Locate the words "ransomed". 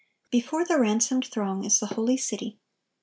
0.81-1.25